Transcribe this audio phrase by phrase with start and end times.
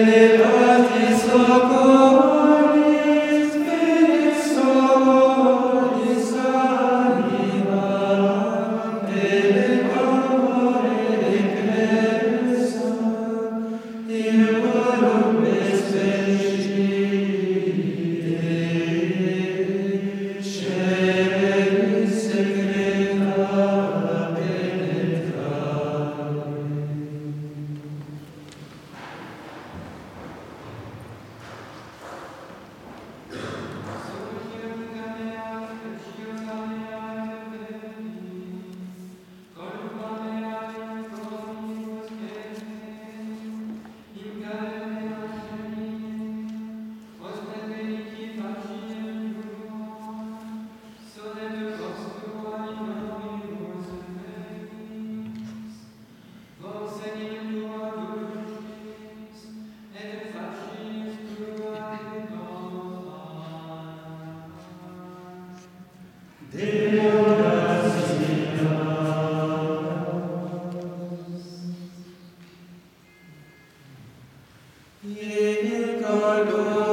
[0.00, 0.59] Amen.
[75.02, 76.89] Sois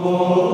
[0.00, 0.47] Oh.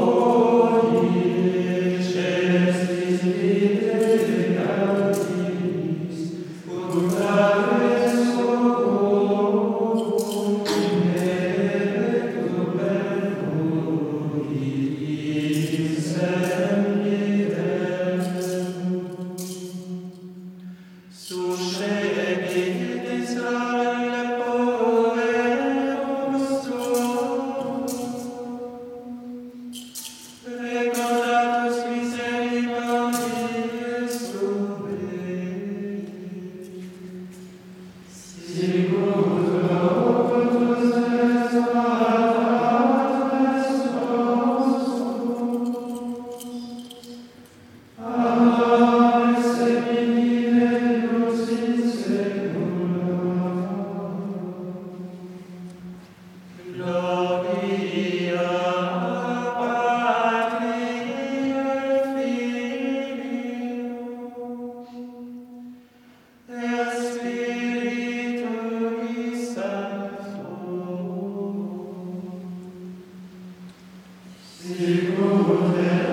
[74.66, 76.03] Alleluia.